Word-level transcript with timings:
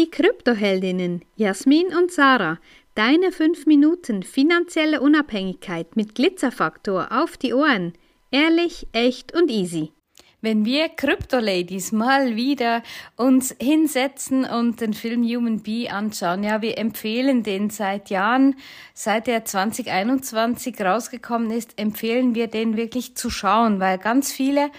Die 0.00 0.10
Kryptoheldinnen 0.10 1.26
Jasmin 1.36 1.88
und 1.88 2.10
Sarah. 2.10 2.58
Deine 2.94 3.32
5 3.32 3.66
Minuten 3.66 4.22
finanzielle 4.22 5.02
Unabhängigkeit 5.02 5.94
mit 5.94 6.14
Glitzerfaktor 6.14 7.08
auf 7.10 7.36
die 7.36 7.52
Ohren. 7.52 7.92
Ehrlich, 8.30 8.86
echt 8.92 9.34
und 9.34 9.50
easy. 9.50 9.92
Wenn 10.40 10.64
wir 10.64 10.88
Crypto-Ladies 10.88 11.92
mal 11.92 12.34
wieder 12.34 12.82
uns 13.16 13.54
hinsetzen 13.60 14.46
und 14.46 14.80
den 14.80 14.94
Film 14.94 15.22
Human 15.22 15.60
Bee 15.60 15.90
anschauen, 15.90 16.44
ja, 16.44 16.62
wir 16.62 16.78
empfehlen 16.78 17.42
den 17.42 17.68
seit 17.68 18.08
Jahren, 18.08 18.56
seit 18.94 19.28
er 19.28 19.44
2021 19.44 20.80
rausgekommen 20.80 21.50
ist, 21.50 21.78
empfehlen 21.78 22.34
wir 22.34 22.46
den 22.46 22.78
wirklich 22.78 23.16
zu 23.16 23.28
schauen, 23.28 23.80
weil 23.80 23.98
ganz 23.98 24.32
viele 24.32 24.70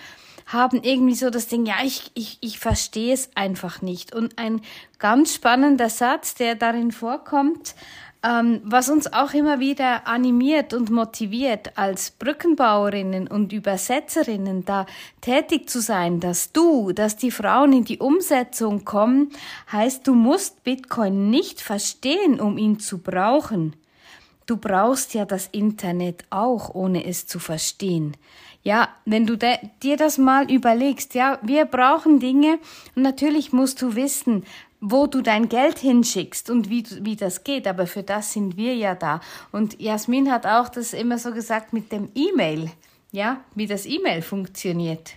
haben 0.51 0.81
irgendwie 0.83 1.15
so 1.15 1.29
das 1.29 1.47
Ding, 1.47 1.65
ja, 1.65 1.75
ich, 1.83 2.11
ich, 2.13 2.37
ich 2.41 2.59
verstehe 2.59 3.13
es 3.13 3.29
einfach 3.35 3.81
nicht. 3.81 4.13
Und 4.13 4.37
ein 4.37 4.61
ganz 4.99 5.35
spannender 5.35 5.89
Satz, 5.89 6.35
der 6.35 6.55
darin 6.55 6.91
vorkommt, 6.91 7.75
ähm, 8.23 8.61
was 8.63 8.89
uns 8.89 9.11
auch 9.11 9.33
immer 9.33 9.59
wieder 9.59 10.07
animiert 10.07 10.73
und 10.73 10.89
motiviert, 10.91 11.77
als 11.77 12.11
Brückenbauerinnen 12.11 13.27
und 13.27 13.51
Übersetzerinnen 13.51 14.63
da 14.65 14.85
tätig 15.21 15.69
zu 15.69 15.81
sein, 15.81 16.19
dass 16.19 16.51
du, 16.51 16.91
dass 16.91 17.17
die 17.17 17.31
Frauen 17.31 17.73
in 17.73 17.83
die 17.83 17.97
Umsetzung 17.97 18.85
kommen, 18.85 19.31
heißt, 19.71 20.05
du 20.05 20.13
musst 20.13 20.63
Bitcoin 20.63 21.29
nicht 21.29 21.61
verstehen, 21.61 22.39
um 22.39 22.57
ihn 22.57 22.79
zu 22.79 22.99
brauchen. 22.99 23.75
Du 24.51 24.57
brauchst 24.57 25.13
ja 25.13 25.23
das 25.23 25.47
Internet 25.53 26.25
auch, 26.29 26.75
ohne 26.75 27.05
es 27.05 27.25
zu 27.25 27.39
verstehen. 27.39 28.17
Ja, 28.63 28.89
wenn 29.05 29.25
du 29.25 29.37
dir 29.37 29.95
das 29.95 30.17
mal 30.17 30.51
überlegst, 30.51 31.15
ja, 31.15 31.39
wir 31.41 31.63
brauchen 31.63 32.19
Dinge 32.19 32.59
und 32.93 33.03
natürlich 33.03 33.53
musst 33.53 33.81
du 33.81 33.95
wissen, 33.95 34.43
wo 34.81 35.07
du 35.07 35.21
dein 35.21 35.47
Geld 35.47 35.79
hinschickst 35.79 36.49
und 36.49 36.69
wie, 36.69 36.83
wie 36.99 37.15
das 37.15 37.45
geht. 37.45 37.65
Aber 37.65 37.87
für 37.87 38.03
das 38.03 38.33
sind 38.33 38.57
wir 38.57 38.75
ja 38.75 38.93
da. 38.93 39.21
Und 39.53 39.79
Jasmin 39.79 40.29
hat 40.29 40.45
auch 40.45 40.67
das 40.67 40.91
immer 40.91 41.17
so 41.17 41.31
gesagt 41.31 41.71
mit 41.71 41.93
dem 41.93 42.09
E-Mail. 42.13 42.71
Ja, 43.13 43.39
wie 43.55 43.67
das 43.67 43.85
E-Mail 43.85 44.21
funktioniert. 44.21 45.11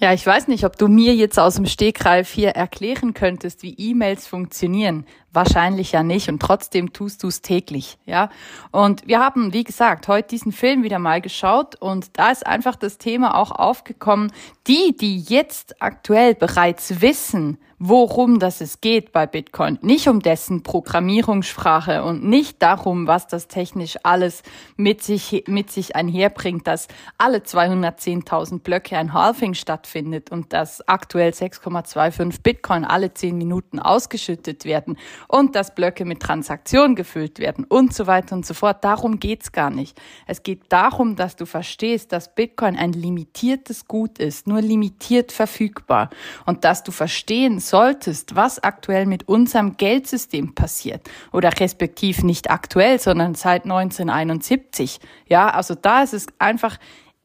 Ja, 0.00 0.12
ich 0.12 0.26
weiß 0.26 0.48
nicht, 0.48 0.64
ob 0.64 0.76
du 0.76 0.88
mir 0.88 1.14
jetzt 1.14 1.38
aus 1.38 1.56
dem 1.56 1.66
Stegreif 1.66 2.30
hier 2.30 2.50
erklären 2.50 3.14
könntest, 3.14 3.62
wie 3.62 3.74
E-Mails 3.74 4.26
funktionieren. 4.26 5.06
Wahrscheinlich 5.34 5.92
ja 5.92 6.02
nicht 6.02 6.28
und 6.28 6.40
trotzdem 6.40 6.92
tust 6.92 7.22
du 7.24 7.28
es 7.28 7.42
täglich, 7.42 7.98
ja. 8.06 8.30
Und 8.70 9.06
wir 9.06 9.18
haben, 9.18 9.52
wie 9.52 9.64
gesagt, 9.64 10.06
heute 10.06 10.28
diesen 10.28 10.52
Film 10.52 10.84
wieder 10.84 11.00
mal 11.00 11.20
geschaut 11.20 11.74
und 11.74 12.16
da 12.18 12.30
ist 12.30 12.46
einfach 12.46 12.76
das 12.76 12.98
Thema 12.98 13.36
auch 13.36 13.50
aufgekommen. 13.50 14.32
Die, 14.68 14.96
die 14.96 15.18
jetzt 15.20 15.82
aktuell 15.82 16.34
bereits 16.34 17.00
wissen, 17.00 17.58
worum 17.78 18.38
das 18.38 18.60
es 18.60 18.80
geht 18.80 19.12
bei 19.12 19.26
Bitcoin. 19.26 19.78
Nicht 19.82 20.08
um 20.08 20.20
dessen 20.20 20.62
Programmierungssprache 20.62 22.02
und 22.02 22.24
nicht 22.24 22.62
darum, 22.62 23.06
was 23.06 23.26
das 23.26 23.48
technisch 23.48 23.98
alles 24.02 24.42
mit 24.76 25.02
sich, 25.02 25.44
mit 25.48 25.70
sich 25.70 25.94
einherbringt, 25.96 26.66
dass 26.66 26.88
alle 27.18 27.38
210.000 27.38 28.60
Blöcke 28.60 28.96
ein 28.96 29.12
Halving 29.12 29.52
stattfindet 29.52 30.30
und 30.30 30.52
dass 30.52 30.86
aktuell 30.88 31.32
6,25 31.32 32.42
Bitcoin 32.42 32.84
alle 32.84 33.12
10 33.12 33.36
Minuten 33.36 33.78
ausgeschüttet 33.78 34.64
werden 34.64 34.96
und 35.28 35.54
dass 35.54 35.74
Blöcke 35.74 36.04
mit 36.04 36.20
Transaktionen 36.20 36.96
gefüllt 36.96 37.38
werden 37.38 37.64
und 37.64 37.94
so 37.94 38.06
weiter 38.06 38.34
und 38.34 38.46
so 38.46 38.54
fort. 38.54 38.84
Darum 38.84 39.20
geht's 39.20 39.52
gar 39.52 39.70
nicht. 39.70 40.00
Es 40.26 40.42
geht 40.42 40.62
darum, 40.68 41.16
dass 41.16 41.36
du 41.36 41.46
verstehst, 41.46 42.12
dass 42.12 42.34
Bitcoin 42.34 42.76
ein 42.76 42.92
limitiertes 42.92 43.86
Gut 43.86 44.18
ist, 44.18 44.46
nur 44.46 44.60
limitiert 44.60 45.32
verfügbar 45.32 46.10
und 46.46 46.64
dass 46.64 46.82
du 46.82 46.92
verstehen 46.92 47.60
solltest, 47.60 48.34
was 48.34 48.62
aktuell 48.62 49.06
mit 49.06 49.28
unserem 49.28 49.76
Geldsystem 49.76 50.54
passiert 50.54 51.08
oder 51.32 51.50
respektiv 51.60 52.22
nicht 52.22 52.50
aktuell, 52.50 52.98
sondern 52.98 53.34
seit 53.34 53.64
1971. 53.64 55.00
Ja, 55.26 55.50
also 55.50 55.74
da 55.74 56.02
ist 56.02 56.14
es 56.14 56.26
einfach 56.38 56.78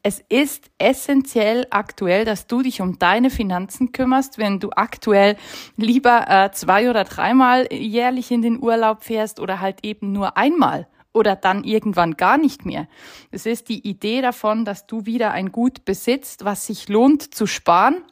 es 0.04 0.24
ist 0.30 0.72
essentiell 0.78 1.68
aktuell, 1.70 2.26
dass 2.26 2.48
du 2.48 2.62
dich 2.62 2.82
um 2.82 3.00
deine 3.00 3.30
Finanzen 3.30 3.92
kümmerst, 3.92 4.38
wenn 4.38 4.60
du 4.60 4.70
aktuell 4.72 5.36
lieber 5.76 6.26
äh, 6.28 6.52
zwei 6.52 6.90
oder 6.90 7.04
dreimal 7.04 7.68
jährlich 7.72 8.32
in 8.32 8.42
den 8.42 8.62
Urlaub 8.62 9.04
fährst 9.04 9.40
oder 9.40 9.60
halt 9.60 9.84
eben 9.84 10.12
nur 10.12 10.38
einmal 10.38 10.88
oder 11.12 11.36
dann 11.36 11.64
irgendwann 11.64 12.18
gar 12.18 12.38
nicht 12.38 12.66
mehr. 12.66 12.88
Es 13.32 13.46
ist 13.46 13.68
die 13.70 13.88
Idee 13.88 14.22
davon, 14.22 14.64
dass 14.64 14.88
du 14.88 15.06
wieder 15.06 15.32
ein 15.32 15.52
Gut 15.52 15.84
besitzt, 15.86 16.46
was 16.46 16.66
sich 16.66 16.88
lohnt 16.88 17.34
zu 17.34 17.46
sparen 17.46 18.04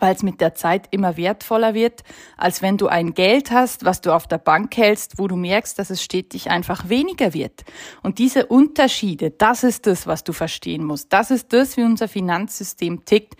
weil 0.00 0.14
es 0.14 0.22
mit 0.22 0.40
der 0.40 0.54
Zeit 0.54 0.86
immer 0.90 1.16
wertvoller 1.16 1.74
wird, 1.74 2.02
als 2.36 2.62
wenn 2.62 2.76
du 2.76 2.88
ein 2.88 3.14
Geld 3.14 3.50
hast, 3.50 3.84
was 3.84 4.00
du 4.00 4.12
auf 4.12 4.26
der 4.26 4.38
Bank 4.38 4.76
hältst, 4.76 5.18
wo 5.18 5.28
du 5.28 5.36
merkst, 5.36 5.78
dass 5.78 5.90
es 5.90 6.02
stetig 6.02 6.50
einfach 6.50 6.88
weniger 6.88 7.34
wird. 7.34 7.64
Und 8.02 8.18
diese 8.18 8.46
Unterschiede, 8.46 9.30
das 9.30 9.64
ist 9.64 9.86
das, 9.86 10.06
was 10.06 10.24
du 10.24 10.32
verstehen 10.32 10.84
musst. 10.84 11.12
Das 11.12 11.30
ist 11.30 11.52
das, 11.52 11.76
wie 11.76 11.82
unser 11.82 12.08
Finanzsystem 12.08 13.04
tickt 13.04 13.34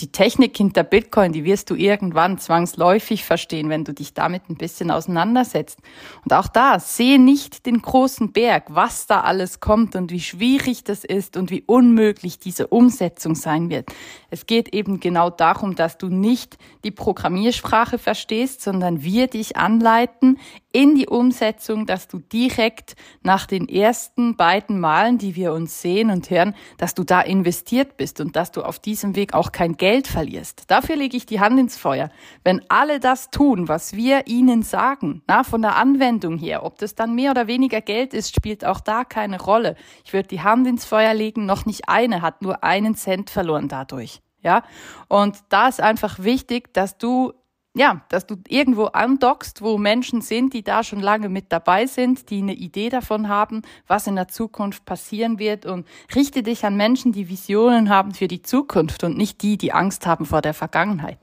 die 0.00 0.12
Technik 0.12 0.56
hinter 0.56 0.82
Bitcoin, 0.82 1.32
die 1.32 1.44
wirst 1.44 1.70
du 1.70 1.74
irgendwann 1.74 2.38
zwangsläufig 2.38 3.24
verstehen, 3.24 3.68
wenn 3.68 3.84
du 3.84 3.92
dich 3.92 4.14
damit 4.14 4.48
ein 4.48 4.56
bisschen 4.56 4.90
auseinandersetzt. 4.90 5.78
Und 6.24 6.32
auch 6.32 6.48
da, 6.48 6.78
sehe 6.80 7.20
nicht 7.20 7.66
den 7.66 7.82
großen 7.82 8.32
Berg, 8.32 8.64
was 8.68 9.06
da 9.06 9.20
alles 9.20 9.60
kommt 9.60 9.96
und 9.96 10.10
wie 10.10 10.20
schwierig 10.20 10.84
das 10.84 11.04
ist 11.04 11.36
und 11.36 11.50
wie 11.50 11.62
unmöglich 11.66 12.38
diese 12.38 12.66
Umsetzung 12.68 13.34
sein 13.34 13.70
wird. 13.70 13.90
Es 14.30 14.46
geht 14.46 14.74
eben 14.74 15.00
genau 15.00 15.30
darum, 15.30 15.74
dass 15.80 15.96
du 15.96 16.08
nicht 16.08 16.58
die 16.84 16.90
Programmiersprache 16.90 17.98
verstehst, 17.98 18.60
sondern 18.60 19.02
wir 19.02 19.28
dich 19.28 19.56
anleiten, 19.56 20.38
in 20.72 20.94
die 20.94 21.08
Umsetzung, 21.08 21.86
dass 21.86 22.06
du 22.06 22.18
direkt 22.18 22.94
nach 23.22 23.46
den 23.46 23.68
ersten 23.68 24.36
beiden 24.36 24.78
Malen, 24.78 25.18
die 25.18 25.34
wir 25.34 25.52
uns 25.52 25.80
sehen 25.82 26.10
und 26.10 26.30
hören, 26.30 26.54
dass 26.78 26.94
du 26.94 27.02
da 27.02 27.20
investiert 27.22 27.96
bist 27.96 28.20
und 28.20 28.36
dass 28.36 28.52
du 28.52 28.62
auf 28.62 28.78
diesem 28.78 29.16
Weg 29.16 29.34
auch 29.34 29.52
kein 29.52 29.76
Geld 29.76 30.06
verlierst. 30.06 30.70
Dafür 30.70 30.96
lege 30.96 31.16
ich 31.16 31.26
die 31.26 31.40
Hand 31.40 31.58
ins 31.58 31.76
Feuer. 31.76 32.10
Wenn 32.44 32.62
alle 32.68 33.00
das 33.00 33.30
tun, 33.30 33.66
was 33.68 33.96
wir 33.96 34.26
ihnen 34.26 34.62
sagen, 34.62 35.22
na, 35.26 35.42
von 35.42 35.62
der 35.62 35.76
Anwendung 35.76 36.38
her, 36.38 36.62
ob 36.62 36.78
das 36.78 36.94
dann 36.94 37.14
mehr 37.14 37.32
oder 37.32 37.46
weniger 37.46 37.80
Geld 37.80 38.14
ist, 38.14 38.34
spielt 38.34 38.64
auch 38.64 38.80
da 38.80 39.04
keine 39.04 39.40
Rolle. 39.40 39.76
Ich 40.04 40.12
würde 40.12 40.28
die 40.28 40.42
Hand 40.42 40.66
ins 40.66 40.84
Feuer 40.84 41.14
legen, 41.14 41.46
noch 41.46 41.66
nicht 41.66 41.88
eine 41.88 42.22
hat 42.22 42.42
nur 42.42 42.62
einen 42.62 42.94
Cent 42.94 43.30
verloren 43.30 43.68
dadurch. 43.68 44.20
Ja, 44.42 44.62
und 45.08 45.36
da 45.48 45.68
ist 45.68 45.80
einfach 45.80 46.18
wichtig, 46.20 46.72
dass 46.72 46.96
du 46.98 47.32
ja, 47.74 48.02
dass 48.08 48.26
du 48.26 48.36
irgendwo 48.48 48.86
andockst, 48.86 49.62
wo 49.62 49.78
Menschen 49.78 50.22
sind, 50.22 50.54
die 50.54 50.64
da 50.64 50.82
schon 50.82 50.98
lange 50.98 51.28
mit 51.28 51.52
dabei 51.52 51.86
sind, 51.86 52.28
die 52.30 52.42
eine 52.42 52.54
Idee 52.54 52.88
davon 52.88 53.28
haben, 53.28 53.62
was 53.86 54.08
in 54.08 54.16
der 54.16 54.26
Zukunft 54.26 54.84
passieren 54.84 55.38
wird 55.38 55.66
und 55.66 55.86
richte 56.14 56.42
dich 56.42 56.64
an 56.64 56.76
Menschen, 56.76 57.12
die 57.12 57.28
Visionen 57.28 57.88
haben 57.88 58.12
für 58.12 58.26
die 58.26 58.42
Zukunft 58.42 59.04
und 59.04 59.16
nicht 59.16 59.42
die, 59.42 59.56
die 59.56 59.72
Angst 59.72 60.04
haben 60.04 60.26
vor 60.26 60.42
der 60.42 60.54
Vergangenheit. 60.54 61.18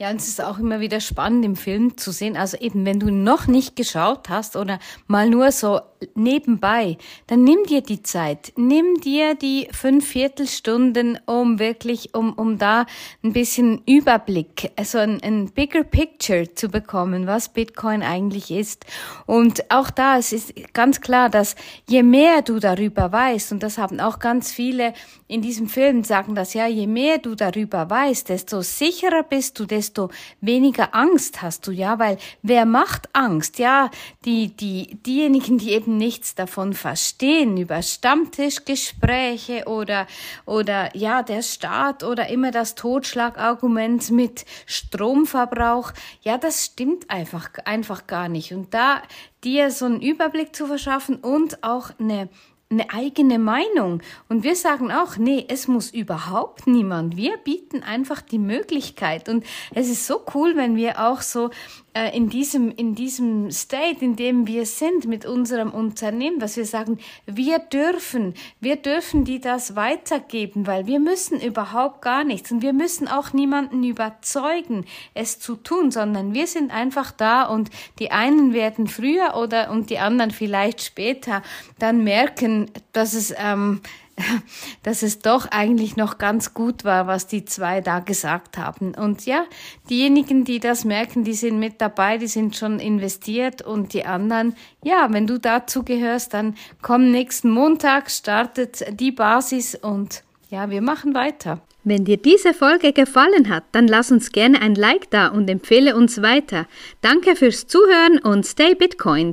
Ja, 0.00 0.10
und 0.10 0.20
es 0.20 0.28
ist 0.28 0.40
auch 0.40 0.60
immer 0.60 0.78
wieder 0.78 1.00
spannend 1.00 1.44
im 1.44 1.56
Film 1.56 1.96
zu 1.96 2.12
sehen. 2.12 2.36
Also 2.36 2.56
eben, 2.58 2.86
wenn 2.86 3.00
du 3.00 3.10
noch 3.10 3.48
nicht 3.48 3.74
geschaut 3.74 4.28
hast 4.28 4.54
oder 4.54 4.78
mal 5.08 5.28
nur 5.28 5.50
so 5.50 5.80
nebenbei, 6.14 6.98
dann 7.26 7.42
nimm 7.42 7.64
dir 7.64 7.80
die 7.80 8.04
Zeit. 8.04 8.52
Nimm 8.54 9.00
dir 9.00 9.34
die 9.34 9.66
fünf 9.72 10.06
Viertelstunden, 10.06 11.18
um 11.26 11.58
wirklich, 11.58 12.14
um, 12.14 12.32
um 12.34 12.58
da 12.58 12.86
ein 13.24 13.32
bisschen 13.32 13.82
Überblick, 13.86 14.70
also 14.76 14.98
ein, 14.98 15.20
ein 15.24 15.50
bigger 15.50 15.82
picture 15.82 16.54
zu 16.54 16.68
bekommen, 16.68 17.26
was 17.26 17.48
Bitcoin 17.48 18.04
eigentlich 18.04 18.52
ist. 18.52 18.86
Und 19.26 19.68
auch 19.68 19.90
da, 19.90 20.16
es 20.18 20.32
ist 20.32 20.52
ganz 20.74 21.00
klar, 21.00 21.28
dass 21.28 21.56
je 21.88 22.04
mehr 22.04 22.42
du 22.42 22.60
darüber 22.60 23.10
weißt, 23.10 23.50
und 23.50 23.64
das 23.64 23.78
haben 23.78 23.98
auch 23.98 24.20
ganz 24.20 24.52
viele 24.52 24.94
in 25.26 25.42
diesem 25.42 25.68
Film 25.68 26.04
sagen 26.04 26.34
das, 26.36 26.54
ja, 26.54 26.68
je 26.68 26.86
mehr 26.86 27.18
du 27.18 27.34
darüber 27.34 27.90
weißt, 27.90 28.28
desto 28.28 28.62
sicherer 28.62 29.24
bist 29.24 29.58
du, 29.58 29.66
desto 29.66 29.87
desto 29.88 30.10
weniger 30.40 30.94
Angst 30.94 31.42
hast 31.42 31.66
du, 31.66 31.70
ja, 31.70 31.98
weil 31.98 32.18
wer 32.42 32.66
macht 32.66 33.08
Angst? 33.14 33.58
Ja, 33.58 33.90
die, 34.24 34.54
die, 34.54 34.96
diejenigen, 35.02 35.58
die 35.58 35.72
eben 35.72 35.96
nichts 35.96 36.34
davon 36.34 36.74
verstehen, 36.74 37.56
über 37.56 37.82
Stammtischgespräche 37.82 39.64
oder, 39.66 40.06
oder, 40.44 40.94
ja, 40.96 41.22
der 41.22 41.42
Staat 41.42 42.04
oder 42.04 42.28
immer 42.28 42.50
das 42.50 42.74
Totschlagargument 42.74 44.10
mit 44.10 44.44
Stromverbrauch. 44.66 45.92
Ja, 46.22 46.38
das 46.38 46.66
stimmt 46.66 47.10
einfach, 47.10 47.50
einfach 47.64 48.06
gar 48.06 48.28
nicht. 48.28 48.52
Und 48.52 48.74
da 48.74 49.02
dir 49.44 49.70
so 49.70 49.86
einen 49.86 50.02
Überblick 50.02 50.54
zu 50.54 50.66
verschaffen 50.66 51.16
und 51.16 51.62
auch 51.62 51.90
eine 51.98 52.28
eine 52.70 52.90
eigene 52.90 53.38
Meinung. 53.38 54.02
Und 54.28 54.42
wir 54.42 54.54
sagen 54.54 54.92
auch, 54.92 55.16
nee, 55.16 55.44
es 55.48 55.68
muss 55.68 55.90
überhaupt 55.90 56.66
niemand. 56.66 57.16
Wir 57.16 57.38
bieten 57.38 57.82
einfach 57.82 58.20
die 58.20 58.38
Möglichkeit. 58.38 59.28
Und 59.28 59.44
es 59.74 59.88
ist 59.88 60.06
so 60.06 60.22
cool, 60.34 60.54
wenn 60.56 60.76
wir 60.76 61.08
auch 61.08 61.22
so 61.22 61.50
äh, 61.98 62.16
in 62.16 62.28
diesem, 62.28 62.70
in 62.70 62.94
diesem 62.94 63.50
State, 63.50 64.04
in 64.04 64.14
dem 64.14 64.46
wir 64.46 64.66
sind 64.66 65.06
mit 65.06 65.26
unserem 65.26 65.72
Unternehmen, 65.72 66.38
dass 66.38 66.56
wir 66.56 66.64
sagen, 66.64 66.98
wir 67.26 67.58
dürfen, 67.58 68.34
wir 68.60 68.76
dürfen 68.76 69.24
die 69.24 69.40
das 69.40 69.74
weitergeben, 69.74 70.68
weil 70.68 70.86
wir 70.86 71.00
müssen 71.00 71.40
überhaupt 71.40 72.02
gar 72.02 72.22
nichts 72.22 72.52
und 72.52 72.62
wir 72.62 72.72
müssen 72.72 73.08
auch 73.08 73.32
niemanden 73.32 73.82
überzeugen, 73.82 74.84
es 75.14 75.40
zu 75.40 75.56
tun, 75.56 75.90
sondern 75.90 76.34
wir 76.34 76.46
sind 76.46 76.72
einfach 76.72 77.10
da 77.10 77.42
und 77.42 77.70
die 77.98 78.12
einen 78.12 78.52
werden 78.52 78.86
früher 78.86 79.34
oder 79.36 79.70
und 79.70 79.90
die 79.90 79.98
anderen 79.98 80.30
vielleicht 80.30 80.82
später 80.82 81.42
dann 81.80 82.04
merken, 82.04 82.70
dass 82.92 83.12
es 83.12 83.34
ähm, 83.36 83.80
dass 84.82 85.02
es 85.02 85.20
doch 85.20 85.46
eigentlich 85.50 85.96
noch 85.96 86.18
ganz 86.18 86.54
gut 86.54 86.84
war, 86.84 87.06
was 87.06 87.26
die 87.26 87.44
zwei 87.44 87.80
da 87.80 88.00
gesagt 88.00 88.58
haben. 88.58 88.94
Und 88.94 89.26
ja, 89.26 89.44
diejenigen, 89.90 90.44
die 90.44 90.60
das 90.60 90.84
merken, 90.84 91.24
die 91.24 91.34
sind 91.34 91.58
mit 91.58 91.80
dabei, 91.80 92.18
die 92.18 92.26
sind 92.26 92.56
schon 92.56 92.80
investiert 92.80 93.62
und 93.62 93.92
die 93.92 94.04
anderen, 94.04 94.56
ja, 94.82 95.08
wenn 95.10 95.26
du 95.26 95.38
dazu 95.38 95.82
gehörst, 95.82 96.34
dann 96.34 96.56
komm 96.82 97.10
nächsten 97.10 97.50
Montag, 97.50 98.10
startet 98.10 98.84
die 99.00 99.12
Basis 99.12 99.74
und 99.74 100.22
ja, 100.50 100.70
wir 100.70 100.80
machen 100.80 101.14
weiter. 101.14 101.60
Wenn 101.84 102.04
dir 102.04 102.16
diese 102.16 102.52
Folge 102.52 102.92
gefallen 102.92 103.48
hat, 103.48 103.64
dann 103.72 103.88
lass 103.88 104.10
uns 104.10 104.32
gerne 104.32 104.60
ein 104.60 104.74
Like 104.74 105.10
da 105.10 105.28
und 105.28 105.48
empfehle 105.48 105.96
uns 105.96 106.20
weiter. 106.20 106.66
Danke 107.00 107.34
fürs 107.34 107.66
Zuhören 107.66 108.18
und 108.18 108.44
stay 108.44 108.74
Bitcoin. 108.74 109.26